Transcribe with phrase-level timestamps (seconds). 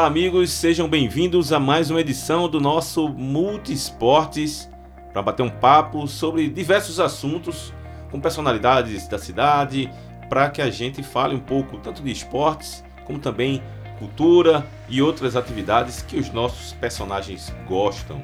[0.00, 4.66] Olá, amigos, sejam bem-vindos a mais uma edição do nosso Multiesportes
[5.12, 7.70] para bater um papo sobre diversos assuntos
[8.10, 9.92] com personalidades da cidade,
[10.26, 13.62] para que a gente fale um pouco tanto de esportes como também
[13.98, 18.22] cultura e outras atividades que os nossos personagens gostam.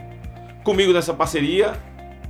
[0.65, 1.75] Comigo nessa parceria,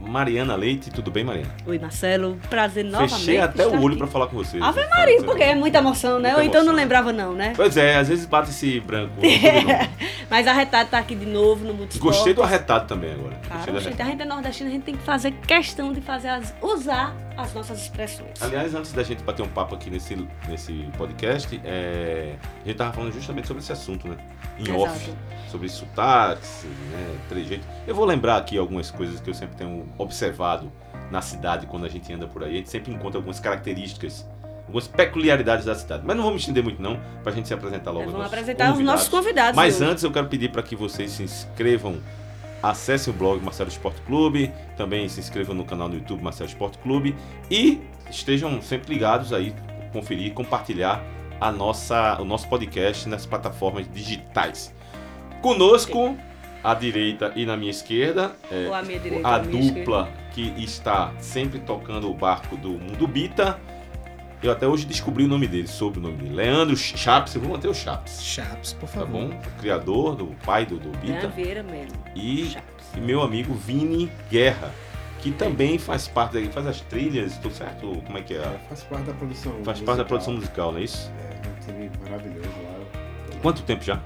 [0.06, 1.50] Mariana Leite, tudo bem, Mariana?
[1.66, 3.14] Oi, Marcelo, prazer novamente.
[3.14, 4.58] Fechei até o olho para falar com você.
[4.60, 6.30] Ave Maria, porque é muita emoção, né?
[6.30, 6.76] Muita Ou então não emoção.
[6.76, 7.52] lembrava não, né?
[7.56, 9.14] Pois é, às vezes bate esse branco.
[10.30, 12.14] Mas arretado tá aqui de novo no Multisport.
[12.14, 13.36] Gostei do arretado também agora.
[13.46, 16.28] Claro, do gente, a gente é nordestina, a gente tem que fazer questão de fazer
[16.28, 18.40] as, usar as nossas expressões.
[18.40, 20.16] Aliás, antes da gente bater um papo aqui nesse,
[20.48, 24.16] nesse podcast, é, a gente tava falando justamente sobre esse assunto, né?
[24.58, 24.80] Em Exato.
[24.80, 25.14] off.
[25.50, 27.18] Sobre sotaques, né?
[27.28, 27.66] Trejeito.
[27.86, 30.70] Eu vou lembrar aqui algumas coisas que eu sempre tenho observado
[31.10, 32.54] na cidade quando a gente anda por aí.
[32.54, 34.26] A gente sempre encontra algumas características,
[34.66, 36.02] algumas peculiaridades da cidade.
[36.04, 38.10] Mas não vamos estender muito não, pra gente se apresentar logo.
[38.10, 39.54] Vamos apresentar os nossos convidados.
[39.54, 39.90] Mas hoje.
[39.90, 41.98] antes eu quero pedir para que vocês se inscrevam,
[42.62, 46.78] acessem o blog Marcelo Esporte Clube, também se inscrevam no canal no YouTube Marcelo Esporte
[46.78, 47.14] Clube
[47.50, 47.80] e
[48.10, 49.54] estejam sempre ligados aí,
[49.92, 51.02] conferir, compartilhar
[51.40, 54.74] a nossa, o nosso podcast nas plataformas digitais.
[55.42, 56.16] Conosco,
[56.64, 61.58] à direita e na minha esquerda, é, a minha direita, a dupla que está sempre
[61.60, 63.58] tocando o barco do Mundo Bita.
[64.42, 66.34] Eu até hoje descobri o nome dele, soube o nome dele.
[66.34, 68.22] Leandro Chaps, eu vou manter o Chaps.
[68.22, 69.08] Chaps, por Tá favor.
[69.22, 69.28] bom?
[69.30, 71.28] O criador, do pai do, do esquerda.
[71.28, 71.28] Bita.
[71.62, 71.96] Mesmo.
[72.14, 72.86] E, Chaps.
[72.96, 74.72] e meu amigo Vini Guerra,
[75.20, 78.00] que também faz parte daí, faz as trilhas, tudo certo?
[78.04, 78.58] Como é que é?
[78.68, 79.52] Faz parte da produção.
[79.64, 81.10] Faz parte da produção musical, não é isso?
[81.20, 83.38] É, um time maravilhoso lá.
[83.42, 84.00] Quanto tempo já?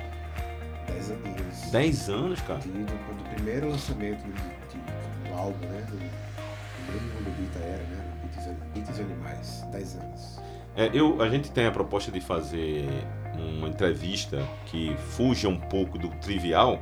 [0.86, 1.70] 10 anos.
[1.70, 2.60] 10 anos, cara.
[2.60, 5.84] De- Do, do primeiro lançamento de, de- do álbum, né?
[5.88, 8.56] Do, do mesmo quando o Bita era, né?
[8.74, 9.64] Beats e Animais.
[9.72, 10.40] 10 anos.
[10.76, 12.88] É, eu, a gente tem a proposta de fazer
[13.36, 16.80] uma entrevista que fuja um pouco do trivial,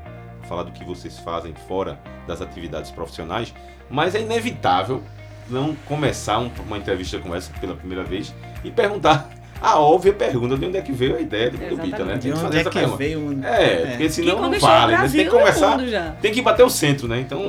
[0.49, 3.55] falar do que vocês fazem fora das atividades profissionais,
[3.91, 5.03] mas é inevitável
[5.49, 10.57] não começar um- uma entrevista como essa pela primeira vez e perguntar a óbvia pergunta
[10.57, 12.15] de onde é que veio a ideia do Mundo Bita, né?
[12.15, 12.97] De Tem que onde fazer é essa que pergunta.
[12.99, 13.45] veio o...
[13.45, 15.09] É, porque Que senão não vale, o né?
[15.09, 17.19] Você tem que começar, tem que bater o centro, né?
[17.21, 17.41] Então,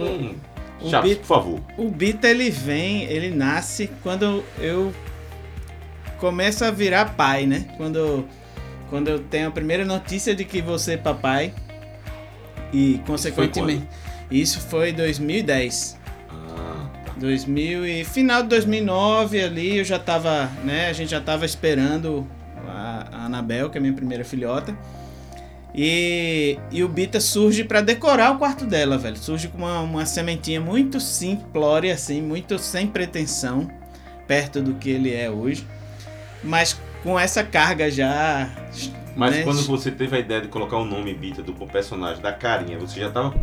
[0.81, 1.59] o Chaves, Bita- por favor.
[1.77, 4.91] O Bita, ele vem, ele nasce quando eu
[6.17, 7.65] começo a virar pai, né?
[7.77, 8.25] Quando,
[8.89, 11.53] quando eu tenho a primeira notícia de que vou ser papai.
[12.71, 13.87] E, consequentemente,
[14.29, 15.97] isso foi 2010.
[16.29, 17.13] Ah, tá.
[17.17, 22.27] 2000 e final de 2009 ali eu já tava, né, a gente já tava esperando
[22.67, 24.75] a, a Anabel, que é minha primeira filhota.
[25.73, 29.17] E, e o Bita surge pra decorar o quarto dela, velho.
[29.17, 33.69] Surge com uma, uma sementinha muito simplória assim, muito sem pretensão,
[34.27, 35.65] perto do que ele é hoje.
[36.43, 38.49] Mas com essa carga já
[39.19, 42.31] Mas né, quando você teve a ideia de colocar o nome Bita do personagem, da
[42.31, 43.33] carinha, você já estava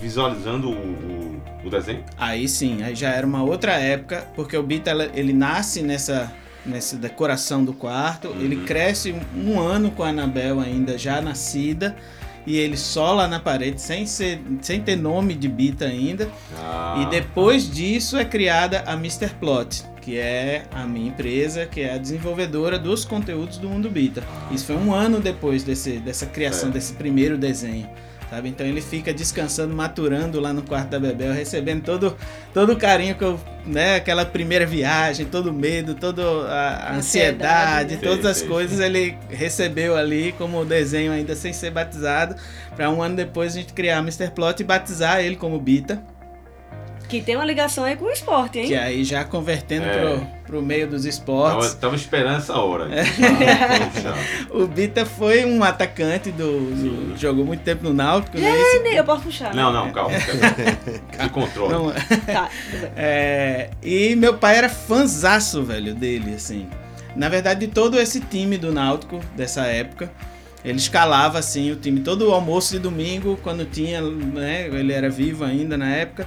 [0.00, 2.04] visualizando o, o, o desenho?
[2.16, 6.32] Aí sim, aí já era uma outra época, porque o Bita ela- ele nasce nessa,
[6.64, 8.40] nessa decoração do quarto, Uhum.
[8.40, 11.96] ele cresce um, um ano com a Anabel ainda já nascida,
[12.46, 16.28] e ele só lá na parede, sem, ser, sem ter nome de Bita ainda.
[16.58, 19.30] Ah, E depois disso é criada a Mr.
[19.40, 24.22] Plot, que é a minha empresa, que é a desenvolvedora dos conteúdos do Mundo Bita.
[24.50, 26.72] Isso foi um ano depois desse, dessa criação, É.
[26.72, 27.88] desse primeiro desenho.
[28.30, 28.48] Sabe?
[28.48, 32.16] Então ele fica descansando, maturando lá no quarto da Bebel, recebendo todo,
[32.52, 36.96] todo o carinho que eu, né, aquela primeira viagem, todo o medo, toda a, Ansiedade,
[36.98, 38.00] ansiedade, né?
[38.02, 42.34] todas as coisas ele recebeu ali como desenho ainda sem ser batizado,
[42.74, 44.30] para um ano depois a gente criar Mr.
[44.30, 46.02] Plot e batizar ele como Bita.
[47.08, 48.66] Que tem uma ligação aí com o esporte, hein?
[48.66, 49.98] Que aí já convertendo É.
[49.98, 51.74] pro, pro meio dos esportes.
[51.74, 52.88] tava esperando essa hora.
[52.94, 53.04] É.
[54.50, 56.60] O Bita foi um atacante do.
[56.70, 58.50] do- jogou muito tempo no Náutico, né?
[58.60, 59.54] Esse- Eu posso puxar.
[59.54, 59.62] né?
[59.62, 60.16] Não, não, calma.
[60.18, 61.72] Se controla.
[61.72, 61.92] não-
[62.26, 62.48] Tá,
[62.96, 66.66] é, e meu pai era fanzaço, velho, dele, assim.
[67.16, 70.10] Na verdade, de todo esse time do Náutico dessa época.
[70.64, 74.66] Ele escalava assim o time todo almoço de domingo, quando tinha, né?
[74.72, 76.26] Ele era vivo ainda na época.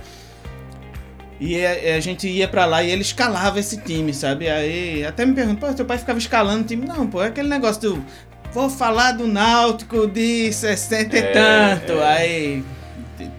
[1.39, 4.49] E a, a gente ia pra lá e ele escalava esse time, sabe?
[4.49, 6.85] Aí até me perguntou, pô, teu pai ficava escalando o time?
[6.87, 8.05] Não, pô, é aquele negócio do.
[8.53, 11.91] Vou falar do Náutico de 60 e É, tanto.
[11.93, 12.17] é.
[12.17, 12.63] Aí.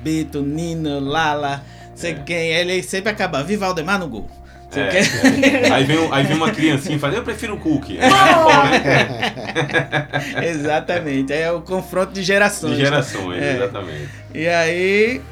[0.03, 1.63] Bito, Nino, Lala,
[1.95, 2.15] sei É.
[2.15, 2.51] quem.
[2.51, 4.31] Ele sempre acaba, Viva Aldemar no gol.
[4.77, 5.73] É, é.
[5.73, 7.97] Aí, vem, aí vem uma criancinha e fala, eu prefiro o cookie.
[7.97, 9.33] É, né?
[10.51, 11.33] Exatamente.
[11.33, 12.73] Aí é o confronto de gerações.
[12.77, 12.85] De né?
[12.85, 13.57] gerações, É.
[13.57, 14.09] exatamente.
[14.35, 15.23] E aí,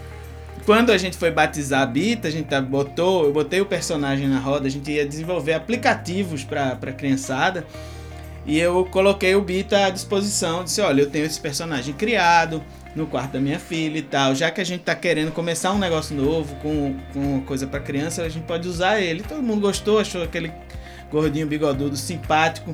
[0.67, 4.29] quando a gente foi batizar a Bita, a gente tá- botou, eu botei o personagem
[4.29, 7.65] na roda, a gente ia desenvolver aplicativos para criançada.
[8.45, 12.63] E eu coloquei o Bita à disposição, disse, olha, eu tenho esse personagem criado
[12.95, 14.35] no quarto da minha filha e tal.
[14.35, 18.23] Já que a gente tá querendo começar um negócio novo com, com coisa para criança,
[18.23, 19.23] a gente pode usar ele.
[19.23, 20.53] Todo mundo gostou, achou aquele
[21.11, 22.73] gordinho bigodudo simpático.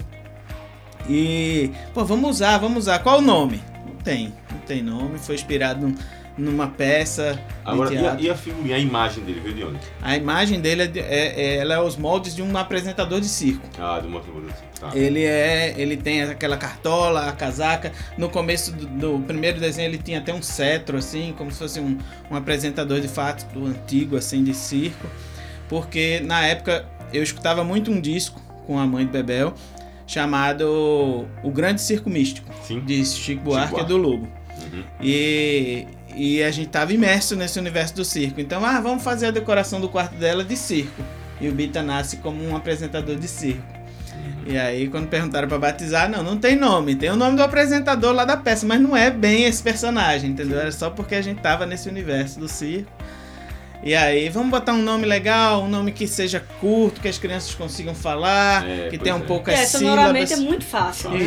[1.08, 2.98] E, pô, vamos usar, vamos usar.
[3.00, 3.62] Qual o nome?
[3.86, 5.18] Não tem, não tem nome.
[5.18, 5.94] Foi inspirado num-
[6.38, 9.78] numa peça Agora, de e a, e a figurinha, a imagem dele, veio de onde?
[10.00, 11.04] A imagem dele é, de- é,
[11.40, 13.66] é- ela é os moldes de um apresentador de circo.
[13.78, 14.64] Ah, de uma figura assim.
[14.80, 14.90] Tá.
[14.96, 17.92] Ele é, ele tem aquela cartola, a casaca.
[18.16, 21.78] No começo do, do primeiro desenho ele tinha até um cetro assim, como se fosse
[21.80, 21.98] um,
[22.30, 25.06] um apresentador de fato antigo assim de circo,
[25.68, 29.52] porque na época eu escutava muito um disco com a mãe de Bebel
[30.06, 32.80] chamado O Grande Circo Místico Sim.
[32.80, 33.88] de Chico Buarque e Buarque.
[33.88, 34.28] do Lobo.
[34.72, 34.82] Uhum.
[35.00, 38.40] E, e a gente tava imerso nesse universo do circo.
[38.40, 41.02] Então, ah, vamos fazer a decoração do quarto dela de circo.
[41.40, 43.62] E o Bita nasce como um apresentador de circo.
[44.46, 46.94] E aí, quando perguntaram pra batizar, não, não tem nome.
[46.96, 50.58] Tem o nome do apresentador lá da peça, mas não é bem esse personagem, entendeu?
[50.60, 52.90] Era só porque a gente tava nesse universo do circo.
[53.84, 57.52] E aí, vamos botar um nome legal, um nome que seja curto, que as crianças
[57.54, 59.18] consigam falar, É, que tenha é.
[59.18, 59.90] um poucas É, sílabas.
[59.90, 61.10] sonoramente é muito fácil.
[61.10, 61.18] né?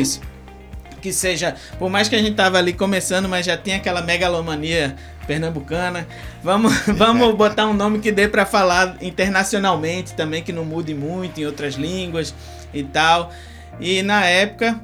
[1.05, 4.95] Que seja, por mais que a gente tava ali começando, mas já tem aquela megalomania
[5.27, 6.07] pernambucana.
[6.43, 11.39] Vamos, vamos botar um nome que dê pra falar internacionalmente também, que não mude muito
[11.39, 12.33] em outras línguas
[12.73, 13.31] e tal.
[13.79, 14.79] E na época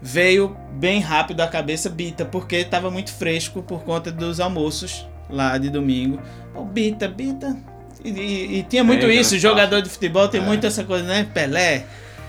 [0.00, 5.58] veio bem rápido a cabeça Bita, porque tava muito fresco por conta dos almoços lá
[5.58, 6.20] de domingo.
[6.54, 7.56] Pô, Bita, Bita.
[8.04, 10.44] E, e- e tinha muito É, isso, jogador de futebol tem É.
[10.44, 11.26] muito essa coisa, né?
[11.34, 11.86] Pelé,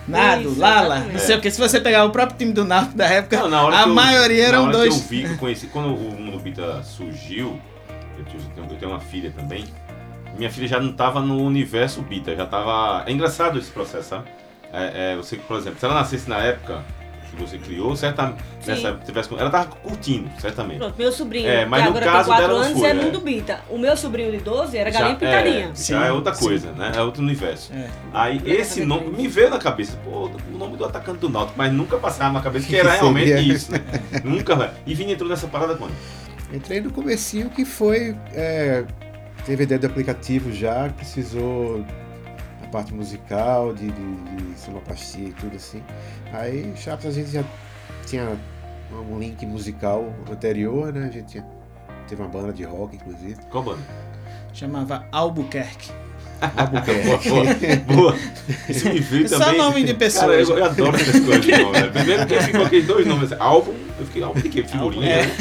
[0.08, 1.14] Nado, Isso, Lala, exatamente.
[1.14, 1.52] não sei o que.
[1.52, 3.90] Se você pegar o próprio time do Náutico da época, Não, na hora a que
[3.90, 4.96] eu- maioria na eram hora dois.
[4.96, 7.60] Que eu vi, que eu conheci, quando o Mundo Bita surgiu,
[8.18, 9.66] eu tenho, eu tenho uma filha também.
[10.38, 13.04] Minha filha já não tava no universo Bita, já tava.
[13.06, 14.26] É engraçado esse processo, sabe?
[14.74, 16.82] É, é, você, por exemplo, se ela nascesse na época
[17.32, 18.72] que você criou, certa, Sim.
[18.72, 20.78] nessa, tivesse, ela tava curtindo, certamente.
[20.78, 22.88] Pronto, meu sobrinho, É, mas que no agora caso tem 4 dela não anos, foi,
[22.88, 22.94] é é.
[22.94, 23.60] Mundo Bita.
[23.70, 25.66] O meu sobrinho de 12 era Já- Galinha Pintadinha.
[25.72, 26.44] É, Sim, já é outra sim.
[26.46, 26.92] coisa, né?
[26.96, 27.72] É outro universo.
[27.74, 27.90] É.
[28.14, 31.72] Aí esse nome me veio na cabeça, pô, o nome do atacante do Náutico, mas
[31.72, 33.80] nunca passava na cabeça que era realmente isso, né?
[34.24, 34.72] nunca, velho.
[34.86, 35.94] E Vini entrou nessa parada quando?
[36.54, 38.16] Entrei no comecinho que foi.
[38.34, 38.84] É,
[39.46, 41.86] teve ideia do aplicativo já, precisou
[42.72, 44.16] parte musical, de, de,
[44.52, 45.82] de sonoplastia e tudo assim.
[46.34, 47.44] Aí Chapas a gente já
[48.06, 48.38] tinha
[49.10, 51.08] um link musical anterior, né?
[51.08, 51.46] A gente tinha,
[52.08, 53.36] teve uma banda de rock, inclusive.
[53.50, 53.82] Qual banda?
[54.54, 55.92] Chamava Albuquerque.
[56.42, 58.16] boa, boa, boa.
[58.68, 59.58] Isso me veio É só também.
[59.60, 60.50] nome de Cara, pessoas.
[60.50, 61.92] eu, eu adoro essas coisas de nome, velho.
[61.92, 64.64] Primeiro que ficou aqueles dois nomes, álbum, eu fiquei, álbum de quê?
[64.64, 65.26] Figurinha, É.
[65.28, 65.32] né?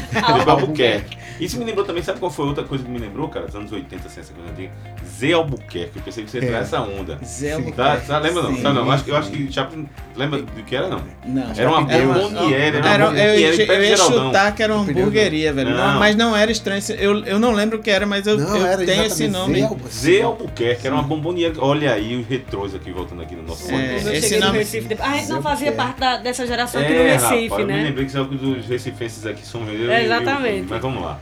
[0.47, 1.17] Albuquerque.
[1.40, 3.46] Isso me lembrou também, sabe qual foi outra coisa que me lembrou, cara?
[3.46, 4.70] Dos anos 80, assim, essa coisa antiga?
[5.19, 6.60] Zé Albuquerque, eu pensei que você ia entrar É.
[6.60, 7.19] nessa onda.
[7.25, 7.72] Zé Sim.
[7.72, 8.06] Tá, Albuquerque.
[8.06, 8.54] tá, lembra não?
[8.54, 8.62] Sim.
[8.62, 8.84] Tá, não.
[8.87, 11.02] Eu acho, que- eu acho que Chaplin lembra do que era, não.
[11.26, 11.52] Não.
[11.56, 14.82] Era uma Era uma- bomboniere, era Era, uma eu, eu ia chutar que era uma
[14.84, 15.70] hamburgueria, velho.
[15.70, 15.98] Não, Não.
[15.98, 16.82] mas não era estranho.
[16.98, 19.60] Eu, eu não lembro o que era, mas eu, Não, eu era tenho esse nome.
[19.60, 21.54] Zé Albu- Zé Albuquerque, era uma bomboniere.
[21.58, 25.14] Olha aí os retrôs aqui, voltando aqui no nosso É, esse nome- Recife, depois- a
[25.16, 27.82] gente não fazia parte da- dessa geração aqui no É, Recife, rapaz, eu me né?
[27.84, 30.66] lembrei que são dos recifenses aqui são eu, É, eu- eu- exatamente.
[30.69, 31.19] Mas vamos lá.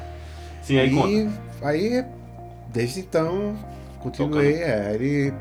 [0.69, 1.09] Sim, aí conta.
[1.09, 1.29] E
[1.63, 2.05] aí,
[2.73, 3.57] desde então,
[4.01, 4.55] continuei.
[4.63, 5.33] É, ele.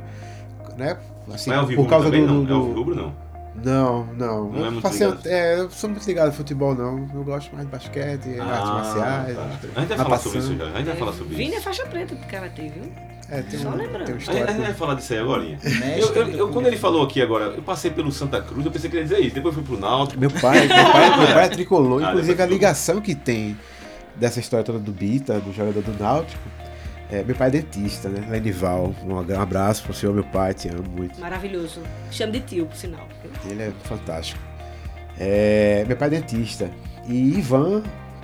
[0.77, 0.97] Né,
[1.33, 2.33] assim, Mas é o por causa também, do.
[2.33, 2.43] não?
[2.43, 3.27] do- É o Vigubro, não.
[3.63, 4.49] Não, não.
[4.51, 7.09] Não é eu, muito passei, é, eu sou muito ligado a futebol, não.
[7.13, 9.35] Eu gosto mais de basquete, artes marciais.
[9.35, 9.47] tá.
[9.75, 10.63] A gente vai falar sobre isso já.
[10.65, 11.63] A gente vai falar sobre Vini é isso.
[11.63, 12.83] faixa preta do Karatê, viu?
[13.29, 14.05] É, tem Só um, lembrando.
[14.05, 15.43] tem um A gente, vai falar disso aí agora.
[15.43, 18.89] Eu, eu- eu- quando ele falou aqui agora, eu passei pelo Santa Cruz, eu pensei
[18.91, 19.35] que ele ia dizer isso.
[19.35, 20.19] Depois fui pro Náutico.
[20.21, 23.57] Meu pai, meu pai, meu pai é tricolor, Ah, inclusive a ligação que tem
[24.19, 26.43] dessa história toda do Bita, do jogador do Náutico.
[27.09, 28.27] É, meu pai é dentista, né?
[28.29, 28.93] Lenival.
[29.05, 31.19] Um abraço pro senhor, meu pai, te amo muito.
[31.19, 31.81] Maravilhoso.
[32.11, 33.07] Chama de tio, por sinal.
[33.49, 34.41] Ele é fantástico.
[35.17, 36.69] É, meu pai é dentista.
[37.07, 37.81] E Ivan,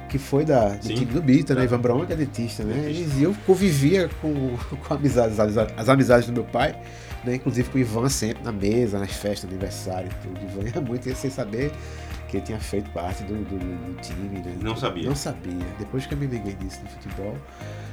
[0.09, 0.95] que foi da, do Sim.
[0.95, 1.61] time do Bita, né?
[1.61, 1.65] Tá.
[1.65, 2.91] Ivan Brown, que é dentista, né?
[2.91, 6.75] E eu convivia com, com amizades, as, as amizades do meu pai,
[7.23, 7.35] né?
[7.35, 10.39] Inclusive com o Ivan sempre na mesa, nas festas, aniversário e tudo.
[10.43, 11.71] Ivan ia muito ia sem saber
[12.33, 13.59] que ele tinha feito parte do, do-
[13.93, 14.55] do time, né?
[14.59, 15.07] Não sabia.
[15.07, 15.53] Não sabia.
[15.77, 17.37] Depois que eu me liguei disso no futebol.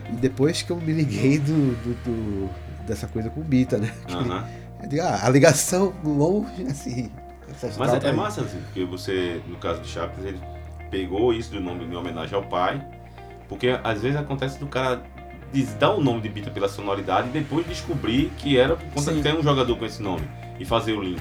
[0.09, 2.51] E depois que eu me liguei do, do-
[2.87, 3.93] dessa coisa com o Bita, né?
[4.11, 4.47] Aham.
[4.83, 7.11] eu digo, ah, a ligação longe, assim.
[7.79, 10.41] Mas é, é massa, assim, porque você, no caso do Chaplin, ele
[10.91, 12.83] pegou isso do nome em homenagem ao pai,
[13.49, 15.03] porque às vezes acontece do cara
[15.53, 19.11] diz- dar o nome de Bita pela sonoridade e depois descobrir que era por conta
[19.11, 19.17] Sim.
[19.19, 20.27] que tem um jogador com esse nome
[20.59, 21.21] e fazer o link.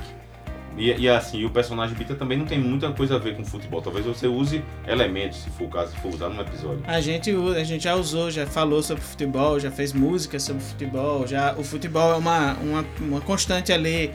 [0.77, 3.81] E, e assim, o personagem Bita também não tem muita coisa a ver com futebol.
[3.81, 6.81] Talvez você use elementos, se for o caso, se for usar num episódio.
[6.85, 11.27] A gente, a gente já usou, já falou sobre futebol, já fez música sobre futebol,
[11.27, 14.11] já o futebol é uma, uma, uma constante ali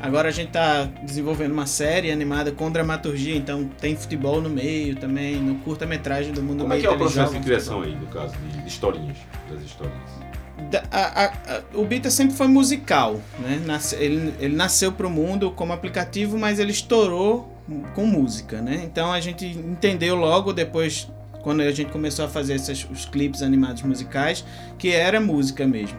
[0.00, 4.94] Agora a gente tá desenvolvendo uma série animada com dramaturgia, então tem futebol no meio
[4.94, 7.98] também, no curta-metragem do Mundo Como é Meio que é o processo de criação futebol.
[7.98, 9.16] aí, no caso, de, de historinhas,
[9.50, 10.25] das historinhas?
[10.90, 11.24] A- a-
[11.56, 13.60] a- o Bita sempre foi musical, né?
[13.98, 17.52] Ele, ele nasceu pro mundo como aplicativo, mas ele estourou
[17.94, 18.82] com música, né?
[18.84, 21.08] Então a gente entendeu logo depois,
[21.42, 24.44] quando a gente começou a fazer esses, os clipes animados musicais,
[24.78, 25.98] que era música mesmo.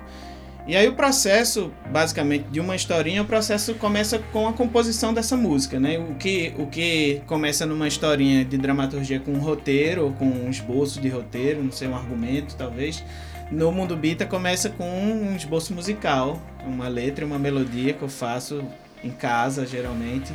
[0.67, 5.37] E aí o processo, basicamente, de uma historinha, o processo começa com a composição dessa
[5.37, 5.97] música, né?
[5.97, 10.49] O que, o que começa numa historinha de dramaturgia com um roteiro, ou com um
[10.49, 13.01] esboço de roteiro, não sei, um argumento, talvez.
[13.51, 18.09] No Mundo Bita começa com um esboço musical, uma letra e uma melodia que eu
[18.09, 18.63] faço
[19.03, 20.33] em casa, geralmente.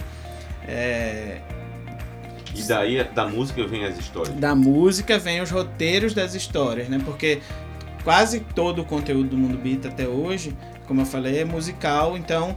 [0.67, 1.41] É,
[2.55, 4.35] E daí, da música, vem as histórias.
[4.37, 7.01] da música vem os roteiros das histórias, né?
[7.05, 7.41] Porque
[8.03, 12.57] quase todo o conteúdo do Mundo Bita até hoje, como eu falei, é musical, então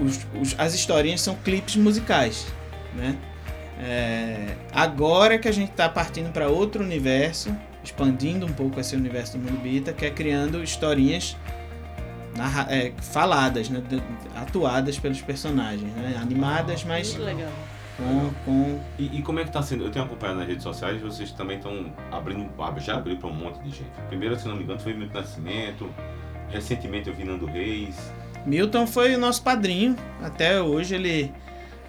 [0.00, 2.46] os- os- as historinhas são clipes musicais,
[2.94, 3.14] né?
[3.82, 9.38] É, agora que a gente está partindo para outro universo, expandindo um pouco esse universo
[9.38, 11.36] do Mundo Bita, que é criando historinhas
[12.36, 13.82] narra- é, faladas, né?
[14.36, 16.18] Atuadas pelos personagens, né?
[16.20, 17.50] Animadas, mas Muito legal.
[17.96, 19.84] com, com E, e como é que tá sendo?
[19.84, 23.58] Eu tenho acompanhado nas redes sociais, vocês também estão abrindo, já abriu para um monte
[23.62, 23.90] de gente.
[24.08, 25.90] Primeiro, se não me engano, foi Milton Nascimento,
[26.48, 27.96] recentemente eu vi Nando Reis.
[28.46, 29.96] Milton foi o nosso padrinho.
[30.22, 31.30] Até hoje ele,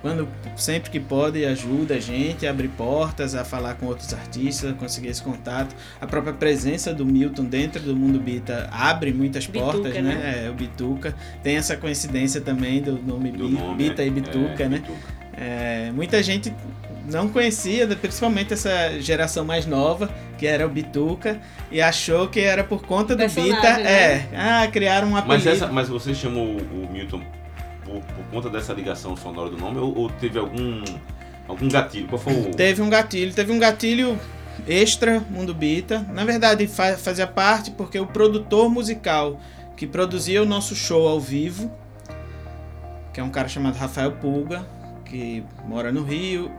[0.02, 4.74] quando sempre que pode, ajuda a gente, abre portas a falar com outros artistas, a
[4.74, 5.76] conseguir esse contato.
[6.00, 10.02] A própria presença do Milton dentro do mundo Bita abre muitas Bituca, portas, né?
[10.02, 10.46] né?
[10.46, 11.16] É, o Bituca.
[11.44, 14.78] Tem essa coincidência também do nome, Do nome, Bita é, e Bituca, é, né?
[14.78, 15.22] Bituca.
[15.38, 16.52] É, muita gente
[17.10, 21.40] não conhecia, principalmente essa geração mais nova, que era o Bituca,
[21.72, 23.78] e achou que era por conta do Personagem, Bita.
[23.78, 23.92] né?
[23.92, 25.46] É, ah, criaram um apelido.
[25.46, 27.22] Mas, essa, mas você chamou o Milton
[27.86, 30.84] por, por conta dessa ligação sonora do nome ou, ou teve algum,
[31.48, 32.08] algum gatilho?
[32.08, 32.52] Qual foi o.
[32.52, 34.20] Teve um gatilho, teve um gatilho
[34.68, 36.06] extra Mundo Bita.
[36.14, 39.40] Na verdade, fa- fazia parte porque o produtor musical
[39.76, 41.72] que produzia o nosso show ao vivo,
[43.14, 44.66] que é um cara chamado Rafael Pulga,
[45.06, 46.52] que mora no Rio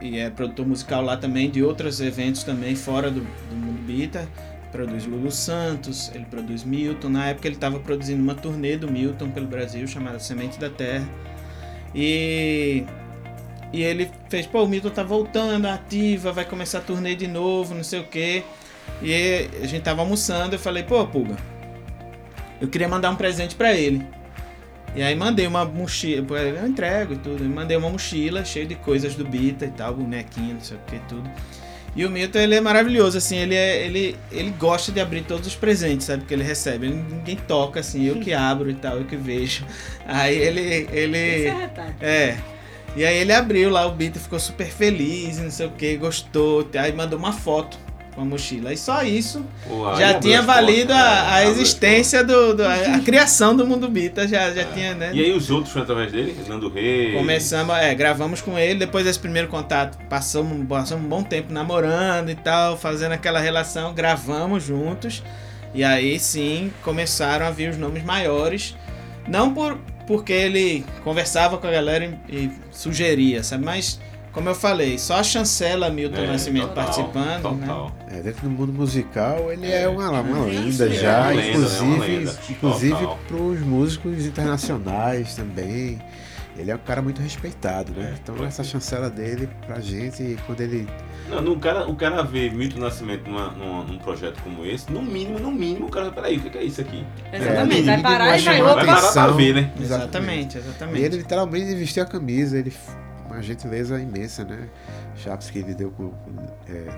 [0.00, 4.28] e é produtor musical lá também de outros eventos também fora do, do Mundo Bita.
[4.72, 7.08] Produz Lulu Santos, ele produz Milton.
[7.08, 11.08] Na época ele estava produzindo uma turnê do Milton pelo Brasil chamada Semente da Terra.
[11.94, 12.84] E
[13.72, 17.74] e ele fez, pô, o Milton tá voltando, ativa, vai começar a turnê de novo,
[17.74, 18.42] não sei o quê.
[19.00, 21.36] E a gente tava almoçando, eu falei, pô, Puga,
[22.60, 24.04] eu queria mandar um presente pra ele.
[24.94, 27.44] E aí mandei uma mochila, eu entrego e tudo.
[27.44, 30.98] Mandei uma mochila cheia de coisas do Bita e tal, bonequinho, não sei o que,
[31.08, 31.30] tudo.
[31.94, 35.46] E o Milton, ele é maravilhoso, assim, ele, é, ele, ele gosta de abrir todos
[35.48, 36.86] os presentes, sabe, que ele recebe.
[36.86, 39.64] Ele, ninguém toca, assim, eu que abro e tal, eu que vejo.
[40.06, 40.88] Aí ele...
[40.92, 41.70] ele é
[42.00, 42.36] é.
[42.96, 46.68] E aí ele abriu lá o Bita, ficou super feliz, não sei o que, gostou.
[46.74, 47.78] Aí mandou uma foto
[48.14, 48.72] com a mochila.
[48.72, 52.96] E só isso aí já abriu tinha valido portas, a, a existência do, do- a,
[52.96, 54.64] a criação do Mundo Bita, já, já É.
[54.64, 55.10] tinha, né?
[55.14, 56.36] E aí os outros foi através dele?
[56.48, 57.14] Nando Reis.
[57.16, 62.30] Começamos, é, gravamos com ele, depois desse primeiro contato, passamos, passamos um bom tempo namorando
[62.30, 65.22] e tal, fazendo aquela relação, gravamos juntos.
[65.74, 68.74] E aí sim começaram a vir os nomes maiores.
[69.28, 73.64] Não por porque ele conversava com a galera e, e sugeria, sabe?
[73.64, 74.00] Mas,
[74.32, 77.66] como eu falei, só a chancela Milton É, Nascimento total, participando, né?
[77.66, 77.92] Total.
[78.08, 79.88] É, dentro do mundo musical, ele é, É.
[79.88, 81.94] uma, uma É, lenda sim, já, é uma lenda, inclusive, né?
[81.96, 82.38] Uma lenda.
[82.50, 86.00] inclusive para os músicos internacionais também.
[86.58, 88.12] Ele é um cara muito respeitado, né?
[88.12, 90.86] É, então essa chancela dele pra gente, quando ele.
[91.30, 95.00] Não, no cara, o cara vê Milton Nascimento numa, numa- num projeto como esse, no
[95.00, 97.06] mínimo, no mínimo, o cara, peraí, o que é isso aqui?
[97.32, 97.80] Exatamente.
[97.88, 98.74] É, vai parar e vai, Vai opa.
[98.84, 99.34] parar pra atenção.
[99.36, 99.72] ver, né?
[99.80, 101.02] Exatamente, E exatamente.
[101.04, 102.72] ele literalmente vestiu a camisa, ele
[103.30, 104.68] uma gentileza imensa, né?
[105.16, 106.12] Chaves que ele deu com.
[106.68, 106.88] É,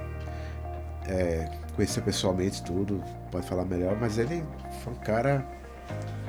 [1.06, 4.44] é, conheceu pessoalmente tudo, pode falar melhor, mas ele
[4.82, 5.44] foi um cara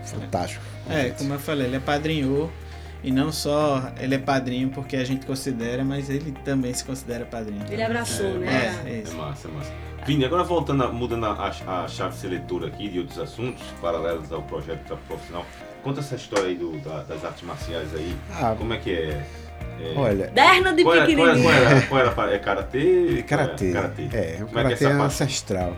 [0.03, 0.63] fantástico.
[0.89, 2.51] É, como eu falei, ele é padrinho.
[3.05, 7.25] E não só ele é padrinho porque a gente considera, mas ele também se considera
[7.25, 7.61] padrinho.
[7.69, 8.81] Ele abraçou, É, né?
[8.85, 9.71] É, é É massa, é massa.
[10.05, 14.41] Vini, agora voltando, a- mudando a, a chave seletora aqui de outros assuntos paralelos ao
[14.43, 15.45] projeto Profissional,
[15.83, 18.15] conta essa história aí do- da- das artes marciais aí.
[18.31, 19.25] Ah, Como é que é?
[19.79, 21.87] É, olha, Derna de qual, era, qual, era, pequenininho.
[21.89, 22.35] qual, era, qual era?
[22.35, 23.23] É karatê?
[23.27, 23.71] karatê.
[23.71, 23.87] Qual é?
[23.87, 24.09] Karatê.
[24.13, 25.03] É, é um Como é que é karatê essa parte?
[25.23, 25.77] ancestral.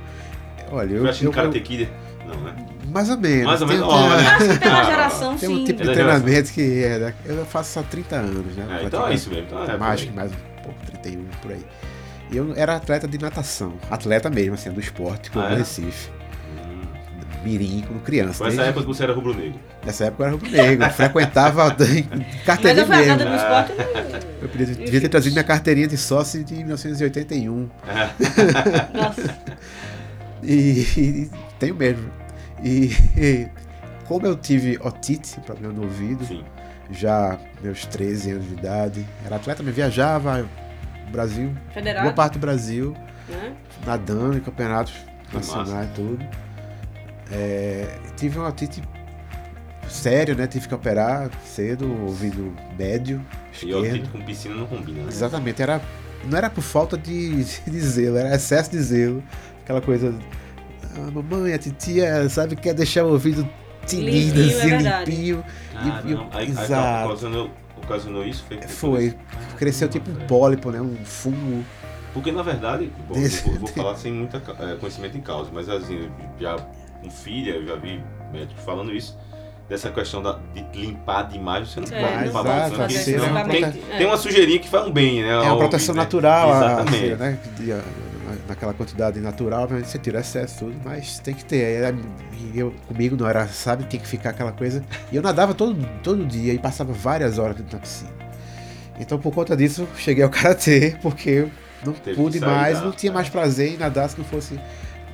[0.72, 1.90] Olha, eu, Eu acho que Kid.
[2.28, 2.56] Não, né?
[2.92, 3.46] mais ou menos.
[3.46, 3.94] Mais ou Tem- menos.
[3.94, 4.28] tem-.
[4.28, 5.64] Acho que tem uma geração, Tem um sim.
[5.66, 7.14] tipo É de treinamento que é.
[7.26, 8.80] Eu faço há 30 anos, né?
[8.82, 9.46] É, então é isso mesmo.
[9.46, 10.12] Então é, mais, aí.
[10.12, 11.66] mais um pouco, 31 por aí.
[12.32, 13.74] E eu era atleta de natação.
[13.92, 15.58] Atleta mesmo, assim, do esporte, que eu Ah, é?
[15.58, 16.10] Recife.
[17.46, 18.34] Mirim, quando criança.
[18.34, 19.60] Foi essa desde- época você era rubro-negro.
[19.86, 21.64] Nessa época eu era rubro-negro, frequentava
[22.10, 23.06] Mas carteirinha mesmo.
[23.16, 24.26] nada do esporte.
[24.42, 27.70] Eu podia- devia ter trazido minha carteirinha de sócio de 1981.
[28.94, 29.36] Nossa.
[30.44, 32.08] E, e tenho mesmo.
[32.64, 33.48] E, e
[34.06, 36.44] como eu tive otite, problema no ouvido, Sim.
[36.92, 40.46] já meus 13 anos de idade, era atleta, mas viajava
[41.10, 42.14] Brasil, boa Federal.
[42.14, 42.96] parte do Brasil,
[43.28, 43.54] Né?
[43.88, 44.94] nadando em campeonatos
[45.34, 46.26] nacionais e tudo.
[47.32, 48.82] É, tive uma otite
[49.90, 50.48] sério, né?
[50.48, 53.24] Tive que operar cedo, ouvido médio,
[53.62, 53.94] E o esquerdo.
[54.04, 55.08] título com piscina não combina, né?
[55.10, 55.82] Exatamente, era,
[56.26, 59.24] não era por falta de, de zelo, era excesso de zelo.
[59.64, 60.14] Aquela coisa.
[60.98, 63.48] A mamãe, a titia, sabe, quer deixar o ouvido
[63.92, 65.12] Limpinho, é assim, verdade.
[65.12, 65.46] limpinho.
[65.74, 67.08] Caramba, E- e- aí, aí exato.
[67.10, 68.44] ocasionou, ocasionou isso?
[68.48, 69.10] Foi, Foi.
[69.12, 70.80] Caramba, Cresceu tipo um pólipo, né?
[70.82, 71.64] Um fungo.
[72.14, 74.40] Porque na verdade, bom, vou, vou falar sem muito
[74.80, 76.56] conhecimento em causa, mas assim, já
[77.06, 79.18] com filha, eu já vi médicos falando isso,
[79.70, 83.30] dessa questão da, de limpar demais, você não É, pode limpar porque ser, senão é
[83.32, 85.30] uma tem, prote- tem uma sujeirinha que faz um bem, né?
[85.30, 86.02] É uma proteção né?
[86.02, 87.06] natural, a- Exatamente.
[87.06, 87.40] assim, né?
[87.58, 87.82] de- a-
[88.48, 91.94] naquela quantidade natural, obviamente você tira excesso tudo, mas tem que ter.
[92.54, 94.84] E eu, comigo não era, sabe, tem que ficar aquela coisa.
[95.12, 98.12] E eu nadava todo, todo dia e passava várias horas dentro da piscina.
[99.00, 101.52] Então, por conta disso, cheguei ao karatê, porque eu
[101.86, 103.14] não Teve pude mais, não tinha é.
[103.14, 104.60] mais prazer em nadar se não fosse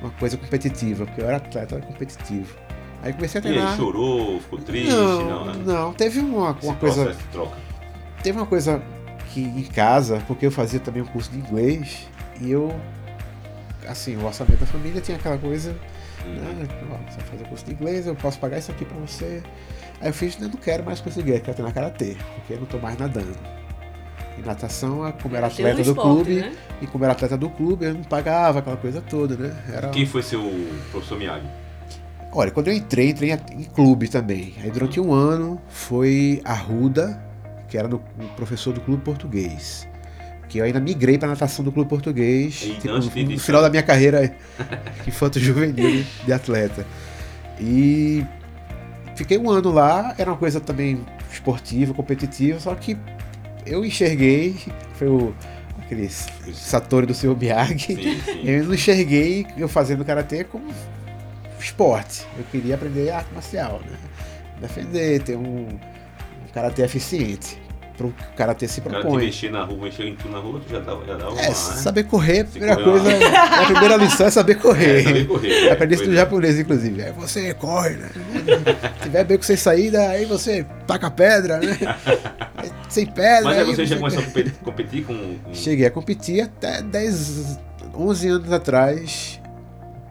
[0.02, 2.54] uma coisa competitiva, porque eu era atleta competitivo.
[3.02, 3.76] Aí comecei a E aí, treinar.
[3.76, 4.90] chorou, ficou triste?
[4.92, 5.62] não, Não, né?
[5.64, 7.56] não, teve uma, uma coisa troca.
[8.22, 8.80] Teve uma coisa
[9.32, 12.06] que em casa, porque eu fazia também um curso de inglês,
[12.40, 12.72] e eu,
[13.88, 15.74] assim, o orçamento da família tinha aquela coisa,
[16.24, 16.34] Uhum.
[16.34, 19.42] né, ó, você vai fazer curso de inglês, eu posso pagar isso aqui pra você.
[20.00, 22.60] Aí eu fiz, eu não quero mais curso de inglês, quero treinar karatê, porque eu
[22.60, 23.36] não tô mais nadando.
[24.46, 26.52] Natação, como era Tem um atleta do esporte, clube, né?
[26.80, 29.56] e como era atleta do clube, eu não pagava aquela coisa toda, né?
[29.72, 29.88] Era...
[29.88, 30.42] Quem foi seu
[30.90, 31.46] professor Miyagi?
[32.32, 34.54] Olha, quando eu entrei, entrei em clube também.
[34.62, 37.22] Aí durante um ano foi a Ruda,
[37.68, 39.86] que era no- o professor do clube português.
[40.48, 43.68] Que eu ainda migrei para natação do clube português, E tipo, no de- final da
[43.70, 44.34] minha carreira
[45.06, 46.86] infanto-juvenil de atleta.
[47.60, 48.24] E
[49.14, 52.96] fiquei um ano lá, era uma coisa também esportiva, competitiva, só que
[53.66, 54.56] eu enxerguei,
[54.94, 55.34] foi o
[55.92, 58.42] aquele Satori do seu Miyagi, Sim, sim.
[58.48, 60.72] eu não enxerguei eu fazendo karatê como
[61.60, 62.26] esporte.
[62.36, 63.96] Eu queria aprender arte marcial, né?
[64.60, 67.60] Defender, ter um, um karatê eficiente.
[67.96, 69.24] Pro karatê se O cara te propõe.
[69.26, 71.52] mexer na rua, mexer em tudo na rua, tu já dava, já É, uma, né?
[71.52, 73.10] saber correr, a primeira correr coisa,
[73.62, 75.00] a primeira lição é saber correr.
[75.00, 75.52] É, saber correr.
[75.66, 77.02] é, Aprendi isso coisa- japonês, inclusive.
[77.02, 78.08] Aí você corre, né?
[78.96, 81.76] Se tiver bem com sem saída, aí você taca pedra, né?
[82.88, 83.44] Sem pedra.
[83.44, 86.82] Mas aí você já você- começou a competir, competir com, com- Cheguei a competir até
[86.82, 87.58] 10,
[87.94, 89.40] 11 anos atrás.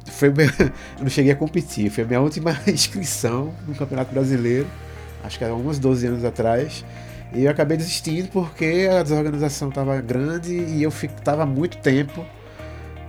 [0.07, 4.67] Foi meu- eu não cheguei a competir, foi a minha última inscrição no Campeonato Brasileiro,
[5.23, 6.83] acho que era uns 12 anos atrás.
[7.33, 12.25] E eu acabei desistindo porque a desorganização estava grande e eu estava muito tempo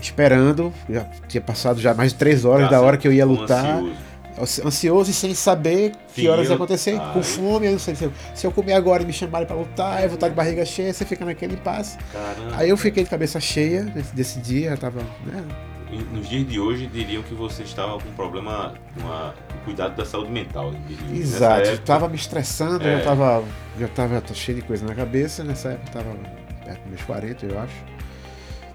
[0.00, 0.72] esperando.
[0.88, 3.64] Já tinha passado já mais de 3 horas Tá, da hora que eu ia lutar
[3.76, 3.96] ansioso.
[4.40, 7.12] ansi- ansioso e sem saber que Sim, horas ia acontecer, Ai.
[7.12, 9.56] com fome, eu não sei se eu, se eu comer agora e me chamarem pra
[9.56, 11.98] lutar, eu vou estar de barriga cheia, você fica naquele impasse.
[12.12, 12.56] Caramba.
[12.56, 15.42] Aí eu fiquei de cabeça cheia nesse, desse dia, eu tava, né?
[16.12, 20.30] Nos dias de hoje, diriam que você estava com um problema, com cuidado da saúde
[20.30, 20.72] mental.
[20.88, 21.14] diriam.
[21.14, 22.94] Exato, eu época- tava me estressando, É.
[23.00, 23.44] eu tava,
[23.78, 26.16] já tava tô cheio de coisa na cabeça, nessa época eu tava
[26.64, 27.74] perto dos meus 40, eu acho,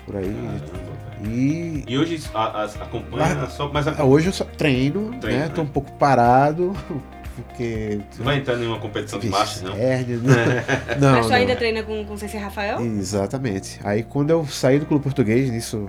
[0.06, 0.24] por aí.
[0.26, 1.34] Velho.
[1.34, 5.12] E E hoje a, as- acompanha Mas- só, mas a, ah, hoje eu só treino,
[5.20, 5.50] Treino, né?
[5.50, 5.68] Tô né?
[5.68, 6.74] um pouco parado,
[7.36, 8.00] porque...
[8.20, 9.76] não vai entrar em uma competição de marcha, não?
[9.76, 10.66] hérnia, né?
[11.00, 11.36] não, Mas tu não.
[11.38, 12.80] ainda treina com, com o Sensei Rafael?
[12.86, 13.80] Exatamente.
[13.84, 15.88] Aí quando eu saí do clube português, nisso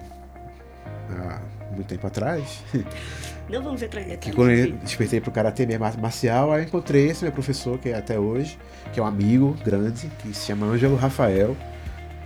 [1.10, 1.40] há
[1.74, 2.62] muito tempo atrás,
[3.48, 4.34] Não vamos entrar em que detalhes.
[4.36, 7.96] quando eu despertei pro karatê mesmo arte marcial, aí encontrei esse meu professor, que é
[7.96, 8.58] até hoje,
[8.92, 11.56] que é um amigo grande, que se chama Ângelo Rafael,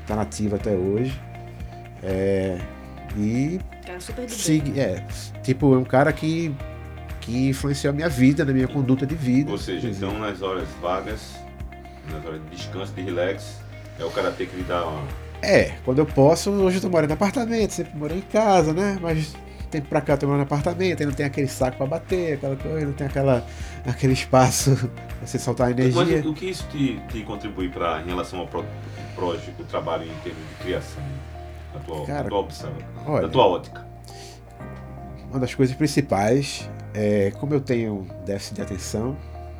[0.06, 1.18] tá nativo até hoje.
[2.02, 2.58] É,
[3.16, 4.38] e Cara, super de bem.
[4.38, 5.06] segui, é,
[5.44, 6.52] tipo, é um cara que,
[7.20, 9.50] que influenciou a minha vida, na minha conduta de vida.
[9.52, 10.06] Ou seja, inclusive.
[10.06, 11.36] então nas horas vagas,
[12.10, 13.60] nas horas de descanso, de relax,
[14.00, 15.06] é o karatê que lhe dá uma.
[15.42, 18.96] É, quando eu posso, hoje eu tô morando em apartamento, sempre morei em casa, né?
[19.00, 19.34] Mas
[19.70, 22.34] tempo pra cá eu tô morando em apartamento, aí não tem aquele saco pra bater,
[22.34, 23.44] aquela coisa, não tem aquela,
[23.86, 24.76] aquele espaço
[25.18, 26.00] pra você soltar energia.
[26.18, 28.64] Mas o, que isso te, te contribui pra, em relação ao pro,
[29.16, 31.02] projeto, o trabalho em termos de criação?
[31.74, 32.76] Da tua, Cara, da tua observa,
[33.06, 33.86] olha, da tua ótica.
[35.30, 39.16] uma das coisas principais é como eu tenho déficit de atenção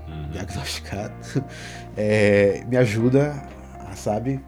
[0.07, 0.29] Uhum.
[0.31, 1.15] diagnosticado,
[1.97, 3.35] é, me ajuda
[3.91, 4.39] a, sabe,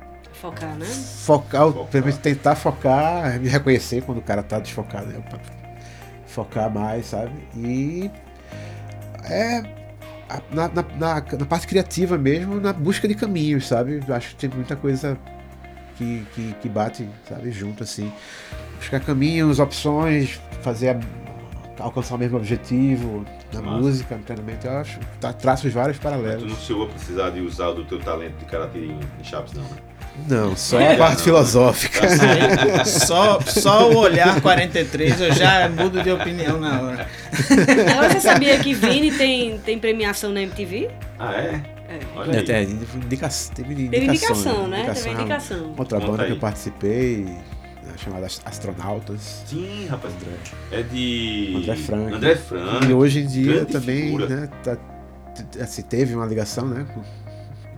[0.41, 0.85] Focar, né?
[0.87, 2.17] focar, Focar.
[2.19, 5.07] tentar focar, me reconhecer quando o cara tá desfocado.
[5.07, 5.23] né?
[6.27, 7.33] Focar mais, sabe?
[7.57, 8.11] E
[9.25, 9.63] é
[10.51, 14.01] na, na, na, na parte criativa mesmo, na busca de caminhos, sabe?
[14.09, 15.17] Acho que tem muita coisa
[15.97, 18.13] que, que, que bate, sabe, junto assim.
[18.79, 21.01] Buscar caminhos, opções, fazer a-
[21.83, 23.77] alcançar o mesmo objetivo na Massa.
[23.79, 24.99] música, no treinamento, eu acho.
[25.21, 26.51] Tá, traços vários Mas tu paralelos.
[26.53, 29.63] não chegou a precisar de usar do teu talento de karatê em, em Chaves, não,
[29.63, 29.77] né?
[30.29, 31.25] Não, só a parte Não.
[31.25, 32.01] filosófica.
[32.07, 37.07] Aí, só, só o olhar 43 eu já mudo de opinião na hora.
[37.93, 40.89] Agora você sabia que Vini tem, tem premiação na MTV?
[41.19, 41.61] Ah, é?
[41.89, 41.99] É.
[42.17, 42.45] Olha aí.
[42.45, 43.73] Teve indicação, Teve
[44.07, 44.79] indicação, né?
[44.79, 45.75] Indicação Teve indicação.
[45.77, 46.37] Outra Conta banda que aí.
[46.37, 49.43] eu participei, né, chamada Ast- Astronautas.
[49.47, 50.15] Sim, rapaz.
[50.15, 50.33] André.
[50.73, 51.55] É de.
[51.57, 52.15] André Frank.
[52.15, 52.87] André Frank.
[52.87, 54.27] E hoje em dia grande também, figura.
[54.29, 54.77] né, tá,
[55.61, 57.03] assim, teve uma ligação, né, com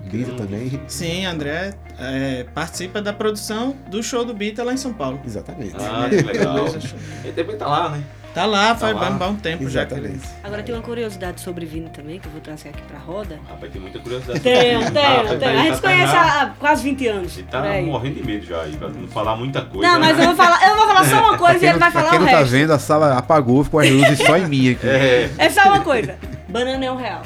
[0.06, 0.80] Bita também.
[0.88, 5.20] Sim, André é, participa da produção do show do Bita lá em São Paulo.
[5.24, 5.74] Exatamente.
[5.78, 6.66] Ah, que legal.
[7.24, 8.02] Ele também tá lá, né?
[8.34, 9.08] Tá lá, faz Tá lá.
[9.08, 9.80] um bom tempo já.
[9.84, 10.20] Exatamente.
[10.44, 13.40] Agora tem uma curiosidade sobre Vini também, que eu vou trazer aqui pra roda.
[13.48, 14.40] Rapaz, tem muita curiosidade.
[14.40, 15.58] Tenho, Ah, tenho, tá- tenho.
[15.58, 17.38] A gente se tá- conhece tá- há quase 20 anos.
[17.38, 19.88] Ele tá morrendo de medo já aí, pra não falar muita coisa.
[19.90, 22.10] Não, mas eu vou falar, eu vou falar só uma coisa e ele vai falar
[22.10, 22.50] quem o não tá resto.
[22.52, 24.86] vendo, a sala apagou, ficou as luzes só em mim aqui.
[24.86, 25.30] É.
[25.38, 26.16] É só uma coisa.
[26.46, 27.22] Banana é um real.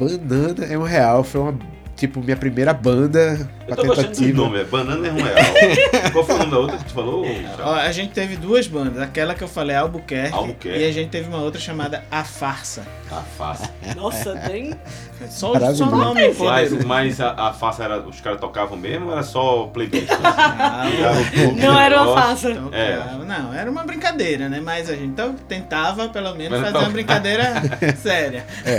[0.00, 1.58] Banana é um real, foi uma,
[1.98, 6.12] tipo, minha primeira banda Eu tô gostando nomes, é Banana é um real.
[6.12, 7.26] Qual foi o nome da outra que tu falou?
[7.60, 10.78] Ó, a gente teve duas bandas, aquela que eu falei Albuquerque, Albuquerque.
[10.78, 12.86] e a gente teve uma outra chamada A Farsa.
[13.10, 13.68] A Face.
[13.96, 14.74] Nossa, tem.
[15.28, 18.00] Só, só o nome Mas, mas a, a Face era.
[18.00, 20.08] Os caras tocavam mesmo ou era só playlist?
[20.22, 20.84] Ah,
[21.60, 22.54] Não era uma farsa.
[22.54, 22.76] Tocava.
[22.76, 22.98] É.
[23.26, 24.60] Não, era uma brincadeira, né?
[24.62, 27.44] Mas a gente então, tentava pelo menos Mas fazer uma brincadeira
[28.00, 28.44] séria.
[28.64, 28.78] É.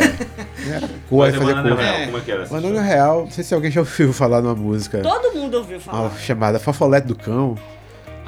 [0.75, 1.79] Era cor, Mas fazer Banana cor.
[1.83, 2.05] real, É.
[2.05, 4.99] como é que era Banana real, não sei se alguém já ouviu falar numa música
[5.01, 6.11] Todo mundo ouviu falar.
[6.19, 7.57] chamada Fafolete do Cão.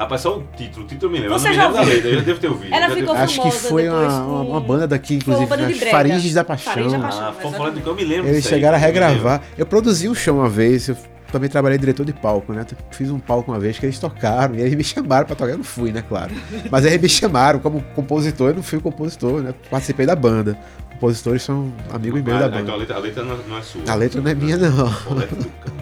[0.02, 1.38] Rapaz, só o título, o título eu me lembro.
[1.40, 2.74] Você eu não já me lembro da letra, eu já devo ter ouvido.
[2.74, 3.24] Ela já ficou devo...
[3.24, 5.80] Acho que famosa foi uma, com- uma, banda daqui, Foi uma inclusive, banda de nas
[5.80, 5.92] brega.
[5.98, 6.74] Faringes da Paixão.
[6.74, 7.28] Faringes da Paixão.
[7.28, 9.42] Ah, foi falando do que eu me lembro Eles disso aí, chegaram a regravar.
[9.58, 10.98] Eu produzi um show uma vez, eu
[11.32, 12.66] também trabalhei diretor de palco, né?
[12.90, 15.52] Fiz um palco uma vez que eles tocaram e eles me chamaram pra tocar.
[15.52, 16.04] Eu não fui, né?
[16.10, 16.32] Claro.
[16.72, 19.54] Mas eles me chamaram como compositor, eu não fui o compositor, né?
[19.70, 20.58] Participei da banda.
[20.94, 22.76] Compositores são amigos e meio Ah, da então a banda.
[22.78, 23.82] letra, a letra não, é- não é sua.
[23.88, 24.92] A letra não é minha, não.
[25.04, 25.74] Colete do Cão.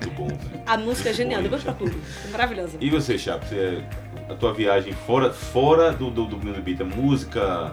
[0.00, 0.62] Muito bom, velho.
[0.66, 1.92] A música é genial, depois procura.
[2.26, 2.76] É maravilhosa.
[2.80, 3.82] E você, Chapo, você-
[4.28, 7.72] a tua viagem fora, fora do, do, do mundo Beat, a música,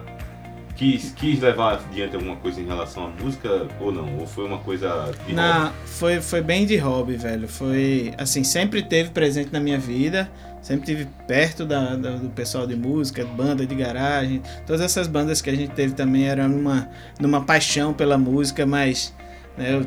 [0.76, 4.18] quis, quis levar adiante alguma coisa em relação à música ou não?
[4.18, 5.74] Ou foi uma coisa de hobby?
[5.86, 7.48] Foi, foi bem de hobby, velho.
[7.48, 10.30] Foi, assim, sempre teve presente na minha vida.
[10.60, 14.40] Sempre tive perto da, da- do pessoal de música, banda de garagem.
[14.66, 19.12] Todas essas bandas que a gente teve também eram numa, numa paixão pela música, mas
[19.58, 19.86] né, eu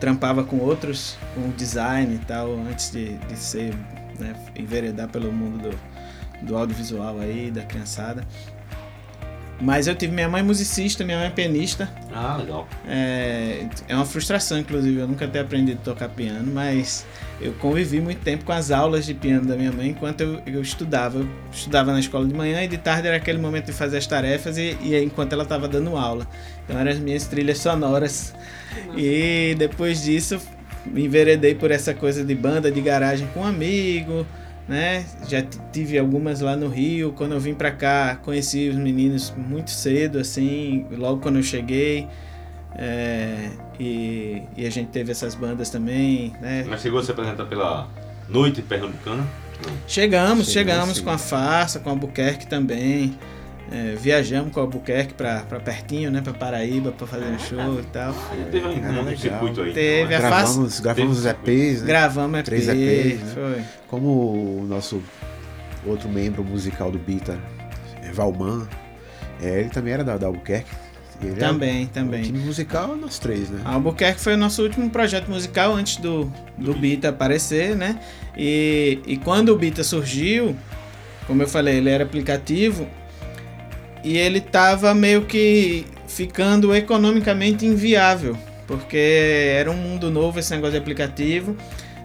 [0.00, 3.74] trampava com outros, com design e tal, antes de, de ser,
[4.18, 8.24] né, enveredar pelo mundo do, do audiovisual aí, da criançada.
[9.60, 11.88] Mas eu tive minha mãe musicista, minha mãe pianista.
[12.12, 12.68] Ah, legal.
[12.86, 17.06] É, é uma frustração, inclusive, eu nunca ter aprendido a tocar piano, mas
[17.40, 20.62] eu convivi muito tempo com as aulas de piano da minha mãe enquanto eu, eu
[20.62, 21.18] estudava.
[21.18, 24.06] Eu estudava na escola de manhã e de tarde era aquele momento de fazer as
[24.06, 26.26] tarefas e, e enquanto ela estava dando aula.
[26.64, 28.34] Então eram as minhas trilhas sonoras.
[28.96, 30.40] E depois disso,
[30.84, 34.26] me enveredei por essa coisa de banda de garagem com um amigo,
[34.68, 35.04] né?
[35.28, 37.12] Já tive algumas lá no Rio.
[37.12, 42.08] Quando eu vim pra cá, conheci os meninos muito cedo, assim, logo quando eu cheguei.
[42.76, 46.64] É, e, e a gente teve essas bandas também, né?
[46.68, 47.88] Mas chegou a se apresentar pela
[48.28, 49.24] Noite Pernambucana?
[49.86, 51.04] Chegamos, chegamos sim.
[51.04, 53.16] com a Farsa, com a Albuquerque também.
[53.72, 56.20] É, viajamos com a Albuquerque pra, pra pertinho, né?
[56.20, 58.14] Pra Paraíba, pra fazer um show e tal.
[58.50, 59.72] Teve um, circuito aí.
[59.72, 60.20] Teve é?
[60.20, 61.86] face- Gravamos, gravamos os EPs, né?
[61.86, 63.32] Gravamos EP, Três EPs, né?
[63.34, 63.62] foi.
[63.88, 64.08] Como
[64.60, 65.02] o nosso
[65.86, 67.38] outro membro musical do Bita,
[68.02, 68.68] é Valman,
[69.42, 70.70] é, ele também era da, da Albuquerque.
[71.22, 72.22] Ele Também, O também.
[72.22, 73.60] time musical, nós três, né?
[73.64, 77.98] A Albuquerque foi o nosso último projeto musical antes do, do Bita aparecer, né?
[78.36, 80.54] E, e quando o Bita surgiu,
[81.26, 82.86] como eu falei, ele era aplicativo
[84.04, 88.36] e ele tava meio que ficando economicamente inviável,
[88.66, 91.56] porque era um mundo novo esse negócio de aplicativo.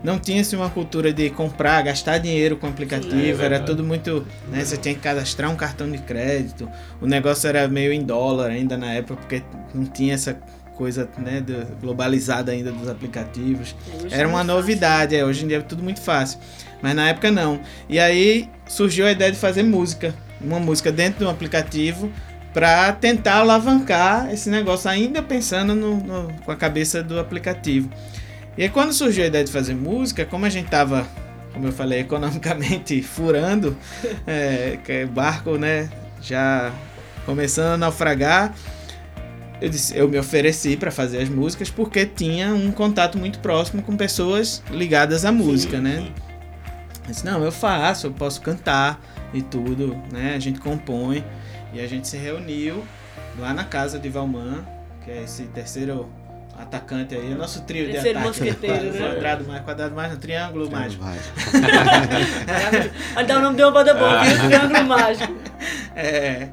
[0.02, 4.26] Não tinha-se uma cultura de comprar, gastar dinheiro com aplicativo, Sim, é era tudo muito.
[4.48, 6.70] Né, você tinha que cadastrar um cartão de crédito,
[7.02, 10.40] o negócio era meio em dólar ainda na época, porque não tinha essa
[10.80, 11.44] coisa né,
[11.82, 13.76] globalizada ainda dos aplicativos.
[14.02, 16.40] Hoje Era é uma novidade, é, hoje em dia é tudo muito fácil.
[16.82, 17.60] Mas na época não.
[17.90, 20.16] E aí surgiu a ideia de fazer música.
[20.42, 22.12] Uma música dentro de um aplicativo
[22.54, 27.90] para tentar alavancar esse negócio, ainda pensando no, no- com a cabeça do aplicativo.
[28.58, 31.08] E aí quando surgiu a ideia de fazer música, como a gente tava,
[31.54, 33.78] como eu falei, economicamente furando,
[34.26, 35.90] é, barco, né,
[36.22, 36.72] já
[37.26, 38.54] começando a naufragar,
[39.62, 43.82] eu, disse, eu me ofereci para fazer as músicas porque tinha um contato muito próximo
[43.84, 46.08] com pessoas ligadas à música, né?
[47.12, 49.00] Disse, não, eu faço, eu posso cantar
[49.34, 50.34] e tudo, né?
[50.36, 51.24] A gente compõe.
[51.74, 52.84] E a gente se reuniu
[53.38, 54.66] lá na casa de Valman,
[55.04, 56.10] que é esse terceiro
[56.58, 58.40] atacante aí, o nosso trio de Terceiro ataque.
[58.40, 59.00] mosqueteiro, né?
[59.00, 61.06] Quadrado mais, quadrado mais, triângulo mágico.
[63.16, 64.38] Olha dar o nome de uma banda boa, viu?
[64.40, 65.34] Triângulo Mágico.
[66.02, 66.48] É,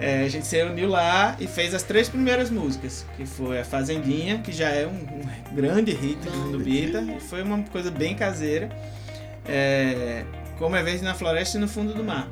[0.00, 3.64] é, a gente se reuniu lá e fez as três primeiras músicas, que foi a
[3.64, 7.90] Fazendinha, que já é um, um grande hit do Mundo Bita, e foi uma coisa
[7.90, 8.68] bem caseira,
[9.48, 10.24] é,
[10.58, 12.28] como é vez na floresta e no fundo do mar.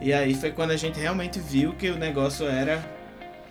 [0.00, 2.84] E aí foi quando a gente realmente viu que o negócio era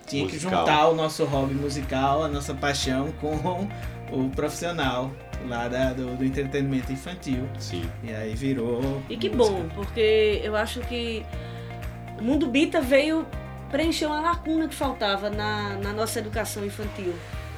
[0.05, 0.59] tinha que Musical.
[0.59, 3.67] juntar o nosso hobby musical, a nossa paixão com
[4.11, 5.11] o profissional
[5.47, 7.47] lá da- do, do entretenimento infantil.
[7.57, 7.89] Sim.
[8.03, 9.01] E aí virou.
[9.09, 9.57] E que música.
[9.57, 11.25] bom, porque eu acho que
[12.19, 13.25] o Mundo Bita veio
[13.71, 17.13] preencher uma lacuna que faltava na, na nossa educação infantil.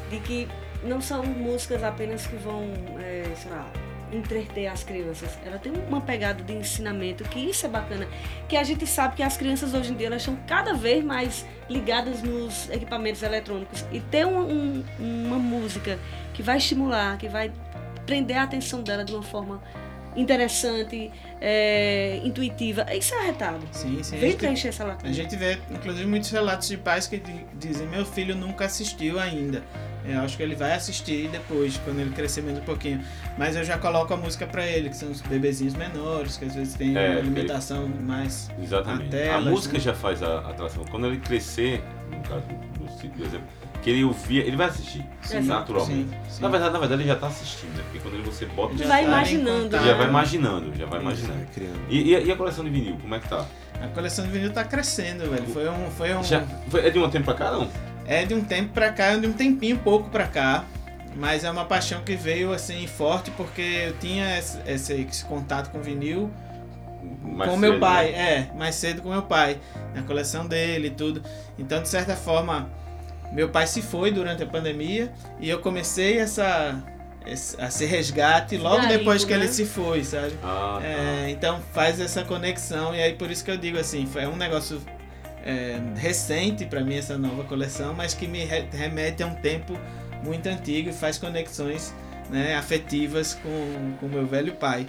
[0.09, 0.47] De que
[0.83, 2.63] não são músicas apenas que vão,
[2.97, 3.69] é, sei lá,
[4.11, 5.37] entreter as crianças.
[5.45, 8.07] Ela tem uma pegada de ensinamento, que isso é bacana.
[8.47, 11.45] Que a gente sabe que as crianças hoje em dia elas estão cada vez mais
[11.69, 13.85] ligadas nos equipamentos eletrônicos.
[13.91, 14.83] E ter um- um-
[15.27, 15.99] uma música
[16.33, 17.51] que vai estimular, que vai
[18.05, 19.61] prender a atenção dela de uma forma
[20.15, 22.85] interessante, é, intuitiva.
[22.93, 23.67] Isso é arretado.
[23.71, 24.15] Sim, sim.
[24.15, 25.13] a Vem preencher essa A lacuna.
[25.13, 29.63] gente vê, inclusive, muitos relatos de pais que di- dizem: Meu filho nunca assistiu ainda.
[30.07, 33.03] Eu acho que ele vai assistir depois, quando ele crescer mais um pouquinho.
[33.37, 36.55] Mas eu já coloco a música pra ele, que são os bebezinhos menores, que às
[36.55, 38.49] vezes tem É, uma limitação mais.
[38.61, 39.15] Exatamente.
[39.17, 39.79] A A, música né?
[39.79, 40.85] já faz a atração.
[40.89, 43.47] Quando ele crescer, no caso do exemplo,
[43.83, 45.41] que ele ouvia, ele vai assistir, Sim.
[45.41, 46.09] naturalmente.
[46.09, 46.41] Sim, sim.
[46.41, 47.83] Na verdade, na verdade, ele já tá assistindo, né?
[47.83, 51.01] Porque quando ele- você bota, Ele já, vai tá imaginando, já vai imaginando, já vai
[51.01, 51.45] imaginando.
[51.53, 51.79] Criando.
[51.89, 53.45] E, e a- e a coleção de vinil, como é que tá?
[53.81, 55.45] A coleção de vinil tá crescendo, velho.
[55.47, 55.91] Foi um.
[55.91, 57.69] Foi um Já, foi- é de um tempo pra cá, não?
[58.07, 60.63] É de um tempo pra cá, é de um tempinho pouco pra cá.
[61.15, 65.71] Mas é uma paixão que veio assim forte porque eu tinha esse, esse- esse contato
[65.71, 66.31] com vinil
[67.23, 68.49] Mais com meu cedo, pai, né?
[68.53, 69.57] é, mais cedo com meu pai,
[69.95, 71.23] na coleção dele e tudo.
[71.57, 72.69] Então, de certa forma,
[73.31, 76.83] meu pai se foi durante a pandemia e eu comecei essa
[77.25, 79.43] esse, esse resgate logo depois que né?
[79.45, 80.33] ele se foi, sabe?
[80.43, 80.87] Ah, tá.
[80.87, 84.35] É, então faz essa conexão e aí por isso que eu digo assim, foi um
[84.35, 84.79] negócio
[85.47, 89.79] é, recente pra mim essa nova coleção, mas que me re- remete a um tempo
[90.23, 91.93] muito antigo e faz conexões
[92.29, 94.85] né, afetivas com com meu velho pai.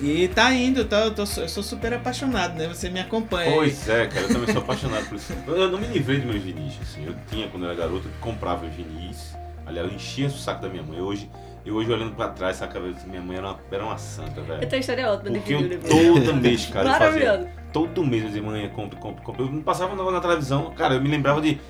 [0.00, 2.66] E tá indo, tá, eu, tô, eu sou super apaixonado, né?
[2.66, 3.48] Você me acompanha.
[3.50, 3.54] aí.
[3.54, 5.32] Pois é, cara, eu também sou apaixonado por isso.
[5.46, 7.06] Eu não me livrei dos meus vinis, assim.
[7.06, 9.36] Eu tinha, quando eu era garoto, eu comprava os vinis.
[9.64, 11.00] Aliás, eu enchia o saco da minha mãe.
[11.00, 11.30] Hoje,
[11.64, 14.62] eu hoje olhando pra trás, saca, minha mãe era uma, era uma santa, velho.
[14.62, 15.78] Eu tenho história ótima de vinil
[16.24, 17.63] todo mês, cara, eu fazia.
[17.74, 19.42] Todo mês eu dizia, mãe, compra, compra, compra.
[19.42, 20.70] Eu não passava na, na televisão.
[20.76, 21.60] Cara, eu me lembrava de.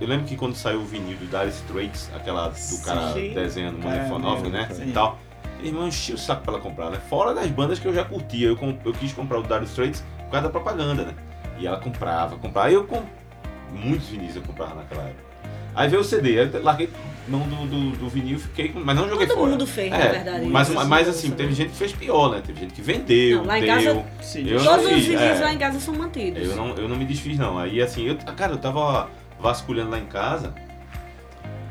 [0.00, 3.34] Eu lembro que quando saiu o vinil do Dire Straits, aquela do cara Sim.
[3.34, 4.68] desenhando Nothing, né?
[4.70, 4.90] sim.
[4.90, 5.18] E tal.
[5.60, 7.00] Irmão, enchia o saco pra ela comprar, né?
[7.08, 8.46] Fora das bandas que eu já curtia.
[8.46, 11.14] Eu, eu quis comprar o Dire Straits por causa da propaganda, né?
[11.58, 12.68] E ela comprava, comprava.
[12.68, 13.02] Aí eu com
[13.72, 15.23] muitos vinis eu comprava naquela época.
[15.74, 16.88] Aí veio o CD, aí eu larguei
[17.26, 18.80] mão do, do, do vinil, fiquei com.
[18.80, 19.50] Mas não joguei Todo fora.
[19.52, 20.46] mundo fez, na É, verdade.
[20.46, 20.86] Mas, isso.
[20.86, 22.42] mas assim, teve gente que fez pior, né?
[22.46, 23.74] Teve gente que vendeu, Não, lá em deu.
[23.94, 24.46] casa- Sim.
[24.48, 25.44] Eu Todos não os fiz, vinis é.
[25.44, 26.48] lá em casa são mantidos.
[26.48, 27.58] Eu não, eu não me desfiz, não.
[27.58, 29.08] Aí, assim, eu, cara, eu tava
[29.40, 30.54] vasculhando lá em casa.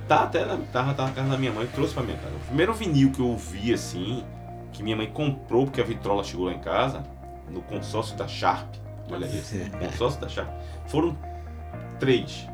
[0.07, 2.33] Tá até na, tava, tava na casa da minha mãe, trouxe pra minha casa.
[2.35, 4.23] O primeiro vinil que eu ouvi, assim,
[4.73, 7.03] que minha mãe comprou porque a vitrola chegou lá em casa,
[7.49, 8.73] no consórcio da Sharp.
[9.09, 10.49] Olha isso, consórcio da Sharp.
[10.87, 11.17] Foram
[11.99, 12.47] três.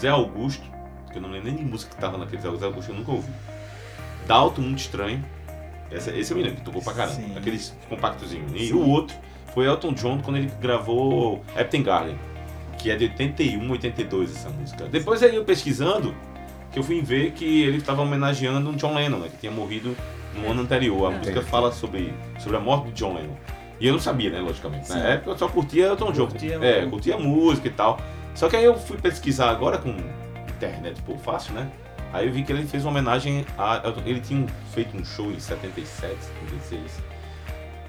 [0.00, 0.62] Zé Augusto,
[1.10, 3.30] que eu não lembro nem de música que tava naquele Zé Augusto, eu nunca ouvi.
[4.26, 5.24] Dalton, muito estranho.
[5.90, 7.14] Esse, esse eu me lembro, que tocou pra caramba.
[7.16, 7.34] Sim.
[7.36, 8.52] Aqueles compactozinhos.
[8.54, 9.16] E o outro
[9.54, 12.18] foi Elton John quando ele gravou Epton Garden,
[12.78, 14.84] que é de 81, 82 essa música.
[14.84, 16.14] Depois aí eu pesquisando,
[16.70, 19.96] que eu fui ver que ele estava homenageando um John Lennon, né, que tinha morrido
[20.34, 21.10] no ano anterior.
[21.10, 21.18] A É.
[21.18, 23.34] música fala sobre, sobre a morte de John Lennon.
[23.80, 24.90] E eu não sabia, né, logicamente.
[24.90, 25.06] Na Sim.
[25.06, 26.26] época eu só curtia Elton John.
[26.26, 27.98] Curtia é, curtia música e tal.
[28.38, 29.90] Só que aí eu fui pesquisar agora com
[30.48, 31.68] internet, pô, fácil, né?
[32.12, 33.82] Aí eu vi que ele fez uma homenagem a.
[33.84, 36.14] Elton- Ele tinha feito um show em 77,
[36.60, 36.80] 76.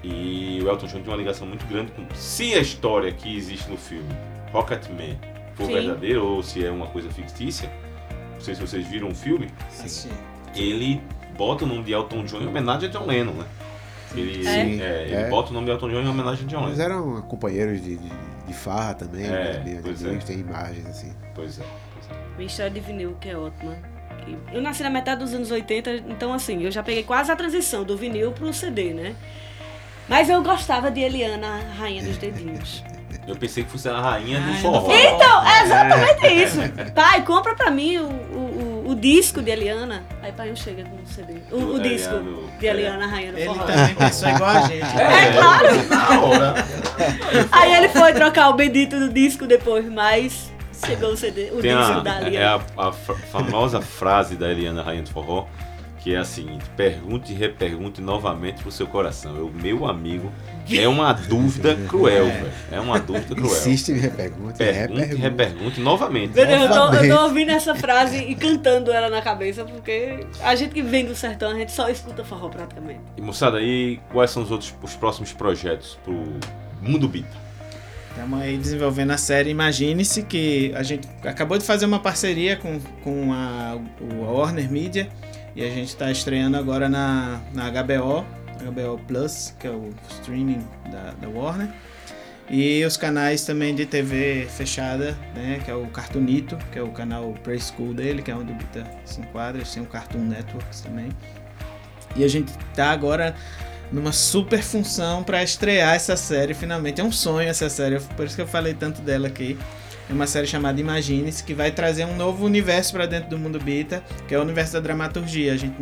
[0.02, 2.04] E o Elton John tinha uma ligação muito grande com.
[2.14, 4.08] Se a história que existe no filme
[4.52, 5.16] Rocketman
[5.54, 5.72] for Sim.
[5.74, 7.70] verdadeira ou se é uma coisa fictícia,
[8.34, 10.08] não sei se vocês viram o filme, Assisti.
[10.56, 11.00] ele
[11.36, 13.44] bota o nome de Elton John em homenagem a John Lennon, né?
[14.16, 14.80] Ele, Sim.
[14.82, 15.28] é, ele É.
[15.28, 16.90] bota o nome de Elton John em homenagem a John Eles Lennon.
[17.14, 18.08] eram companheiros de, de,
[18.50, 19.28] de farra também, É,
[19.64, 19.80] né?
[19.82, 21.12] Pois amigos, tem imagens assim.
[21.34, 21.62] Pois é.
[21.94, 22.22] Pois é.
[22.36, 23.76] Minha história de vinil, que é ótima.
[24.52, 27.84] Eu nasci na metade dos anos 80, então assim, eu já peguei quase a transição
[27.84, 29.14] do vinil pro CD, né?
[30.08, 32.82] Mas eu gostava de Eliana, Rainha dos Dedinhos.
[33.26, 34.92] Eu pensei que fosse a rainha do forró.
[34.92, 36.58] Então, é exatamente isso.
[36.94, 38.08] Pai, compra pra mim o,
[38.90, 40.02] o, disco de Eliana.
[40.22, 41.34] Aí pai chega com o CD.
[41.52, 42.14] O, o disco
[42.58, 42.70] de é.
[42.70, 43.64] Eliana, a rainha do Ele forró.
[43.64, 44.86] também pensou igual a gente.
[44.96, 45.88] É claro.
[45.88, 46.54] Na hora.
[47.52, 50.50] Aí ele foi trocar o bendito do disco depois, mas
[50.84, 52.64] chegou o CD, o Tem disco a, da é Eliana.
[52.76, 55.46] a, a fa- famosa frase da Eliana Rainha do Forró,
[56.00, 59.36] que é a seguinte: pergunte e repergunte novamente pro seu coração.
[59.36, 60.32] Eu, meu amigo,
[60.70, 62.30] é uma dúvida cruel, É.
[62.30, 62.52] velho.
[62.72, 63.52] É uma dúvida cruel.
[63.52, 64.54] Insiste em repergunta.
[64.54, 65.22] Pergunte e repergunta.
[65.22, 66.38] repergunte novamente.
[66.38, 70.72] Eu tô, eu tô ouvindo essa frase e cantando ela na cabeça, porque a gente
[70.72, 73.00] que vem do sertão, a gente só escuta forró praticamente.
[73.16, 76.14] E moçada, aí quais são os outros os próximos projetos pro
[76.80, 77.50] Mundo Bita?
[78.10, 82.80] Estamos aí desenvolvendo a série Imagine-se, que a gente acabou de fazer uma parceria com,
[83.04, 83.78] com a,
[84.18, 85.08] Warner Media
[85.54, 88.24] e a gente está estreando agora na, na HBO,
[88.64, 91.68] HBO Plus, que é o streaming da, da Warner.
[92.48, 96.90] E os canais também de TV fechada, né, que é o Cartoonito, que é o
[96.90, 101.10] canal Preschool dele, que é onde o Bita se enquadra, têm o Cartoon Networks também.
[102.16, 103.36] E a gente tá agora
[103.92, 107.00] numa super função para estrear essa série finalmente.
[107.00, 109.56] É um sonho essa série, por isso que eu falei tanto dela aqui.
[110.10, 113.60] É uma série chamada Imagine-se, que vai trazer um novo universo para dentro do mundo
[113.60, 115.52] Bita, que é o universo da dramaturgia.
[115.52, 115.76] A gente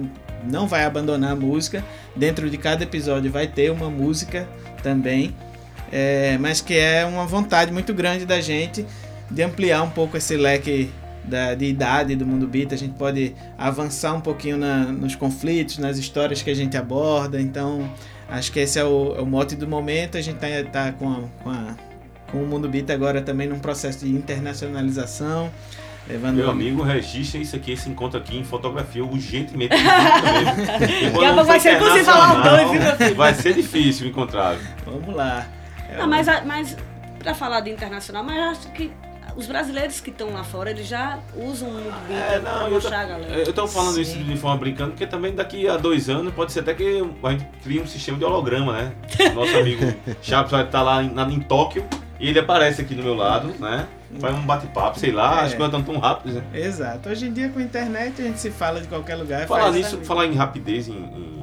[0.45, 1.83] não vai abandonar a música,
[2.15, 4.47] dentro de cada episódio vai ter uma música
[4.83, 5.35] também,
[5.91, 8.85] é, mas que é uma vontade muito grande da gente
[9.31, 10.91] de ampliar um pouco esse leque
[11.25, 12.75] da, de idade do mundo Bita.
[12.75, 17.41] A gente pode avançar um pouquinho na- nos conflitos, nas histórias que a gente aborda.
[17.41, 17.91] Então,
[18.29, 20.19] acho que esse é o, é o mote do momento.
[20.19, 21.75] A gente tá, tá com, com, a-
[22.31, 25.51] com o mundo Bita agora também num processo de internacionalização.
[26.09, 29.75] Levando Meu amigo, registra isso aqui, esse encontro aqui em fotografia urgentemente.
[29.77, 29.85] Daqui
[31.13, 32.37] Daqui a pouco vai ser impossível falar
[32.67, 33.15] os dois?
[33.17, 34.57] Vai ser difícil encontrar.
[34.87, 35.47] Vamos lá.
[35.93, 36.77] É Não, mas, mas
[37.19, 38.91] pra falar de internacional, mas eu acho que
[39.37, 43.01] os brasileiros que estão lá fora, eles já usam o mundo É, pra tô, mostrar
[43.01, 43.35] a galera.
[43.43, 44.01] eu tô falando Sim.
[44.01, 47.31] isso de forma brincando, porque também daqui a dois anos pode ser até que a
[47.31, 48.93] gente crie um sistema de holograma, né?
[49.35, 51.85] Nosso amigo Chaves vai estar lá em, na- em Tóquio
[52.19, 53.87] e ele aparece aqui do meu lado, né?
[54.19, 55.45] Faz um bate-papo, sei lá, É.
[55.47, 56.45] as coisas estão tão rápidas, né?
[56.55, 57.09] Exato.
[57.09, 59.47] Hoje em dia com a internet a gente se fala de qualquer lugar.
[59.47, 60.05] Falar nisso, ali.
[60.05, 61.39] falar em rapidez, em, em-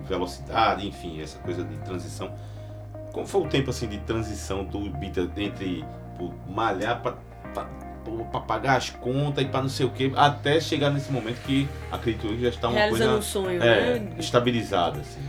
[0.00, 2.30] em velocidade, enfim, essa coisa de transição.
[3.12, 5.84] Como foi o tempo assim de transição do Bita entre
[6.18, 7.12] pô, malhar pô,
[8.30, 11.66] pra pagar as contas e pra não sei o que, até chegar nesse momento que
[11.90, 14.08] acredito eu que já está uma Realizando um coisa sonho, é, né?
[14.18, 15.00] estabilizada.
[15.00, 15.20] Assim.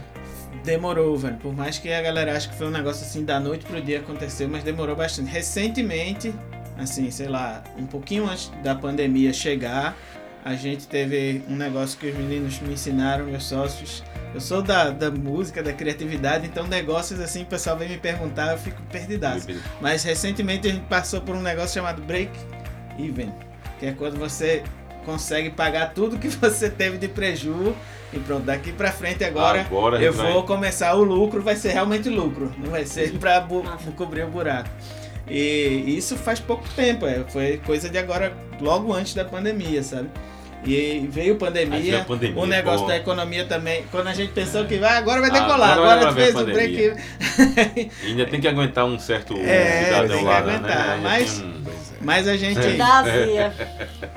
[0.66, 1.38] Demorou, velho.
[1.38, 4.00] Por mais que a galera ache que foi um negócio assim da noite pro dia
[4.00, 5.30] aconteceu, mas demorou bastante.
[5.30, 6.34] Recentemente,
[6.76, 9.96] assim, sei lá, um pouquinho antes da pandemia chegar,
[10.44, 14.04] a gente teve um negócio que os meninos me ensinaram, meus sócios.
[14.34, 18.54] Eu sou da, da música, da criatividade, então negócios assim, o pessoal vem me perguntar,
[18.54, 19.48] eu fico perdidaço.
[19.80, 22.32] Mas recentemente a gente passou por um negócio chamado break
[23.00, 23.32] even,
[23.80, 24.64] que é quando você
[25.06, 27.76] consegue pagar tudo que você teve de preju
[28.16, 31.42] e pronto, daqui pra frente agora Agora a eu gente vai- vou começar o lucro,
[31.42, 33.64] vai ser realmente lucro, não vai ser pra bu-
[33.96, 34.70] cobrir o buraco.
[35.28, 40.10] E isso faz pouco tempo, é, foi coisa de agora, logo antes da pandemia, sabe?
[40.64, 42.88] E veio pandemia, a pandemia, o negócio pô.
[42.88, 46.14] da economia também, quando a gente pensou que vai, agora vai Ah, decolar, agora agora,
[46.14, 46.94] fez o break.
[48.04, 51.00] E ainda tem que aguentar um certo É, cidadão tem que lá, aguentar, né?
[51.04, 51.75] Mas- tem um-
[52.06, 52.60] Mas a gente.
[52.60, 52.76] É.
[52.78, 53.54] Da Zia.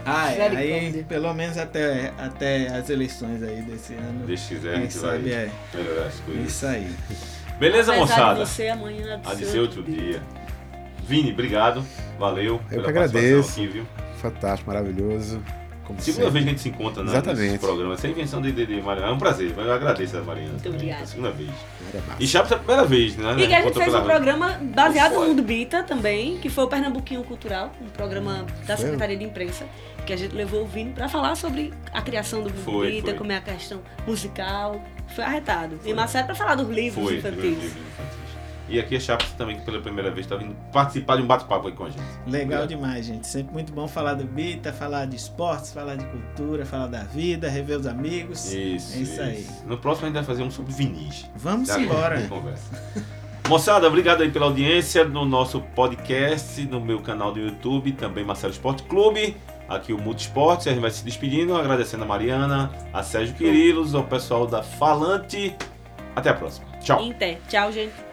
[0.05, 1.05] Ah, é, aí Misericórdia.
[1.09, 4.27] pelo menos até, até as eleições aí desse ano.
[4.27, 6.47] Deus quiser, a Quem gente vai sabe é melhorar as coisas.
[6.47, 6.91] isso aí.
[7.59, 8.45] Beleza, Apesar moçada?
[8.45, 10.23] de você, amanhã de Há de ser outro dia.
[11.05, 11.85] Vini, obrigado.
[12.19, 13.51] Valeu Eu pela que participação agradeço.
[13.61, 13.87] aqui, viu?
[14.21, 15.43] Fantástico, maravilhoso.
[15.89, 16.31] Como Segunda sempre.
[16.33, 17.41] vez que a gente se encontra né, Exatamente.
[17.41, 17.95] nesse programa.
[17.95, 19.09] Essa invenção de, de, de Mariana.
[19.09, 19.55] É um prazer.
[19.57, 20.53] Eu agradeço a Mariana.
[20.53, 21.01] Muito obrigada.
[21.01, 21.51] é a Segunda vez.
[22.21, 23.35] E Chaves é a primeira vez, né?
[23.39, 25.23] E que a gente fez um programa baseado Foi.
[25.23, 28.85] no Mundo Bita também, que foi o Pernambuquinho Cultural, um programa da Foi.
[28.85, 29.65] Secretaria de Imprensa,
[30.05, 33.09] que a gente levou o Vini para falar sobre a criação do Mundo Foi, Bita,
[33.09, 33.15] foi.
[33.15, 34.85] como é a questão musical.
[35.15, 35.81] Foi arretado.
[35.87, 37.43] E Marcelo para falar dos livros Foi, infantis.
[37.43, 38.28] livros infantis.
[38.69, 41.69] E aqui a Chaves também, que pela primeira vez, está vindo participar de um bate-papo
[41.69, 42.03] aí com a gente.
[42.27, 42.69] Legal Obrigado.
[42.69, 43.27] demais, gente.
[43.27, 47.49] Sempre muito bom falar do Bita, falar de esportes, falar de cultura, falar da vida,
[47.49, 48.53] rever os amigos.
[48.53, 49.47] Isso, É isso aí.
[49.67, 51.31] No próximo a gente vai fazer um sobre Vinícius.
[51.37, 52.17] Vamos Já embora.
[52.17, 52.65] a gente conversa.
[53.49, 58.53] Moçada, obrigado aí pela audiência no nosso podcast, no meu canal do YouTube, também Marcelo
[58.53, 59.35] Esporte Clube,
[59.67, 60.67] aqui o Multi Esportes.
[60.67, 65.57] A gente vai se despedindo, agradecendo a Mariana, a Sérgio Quirilos, ao pessoal da Falante.
[66.15, 66.67] Até a próxima.
[66.83, 67.01] Tchau.
[67.03, 67.39] Inter.
[67.49, 68.08] Tchau, gente.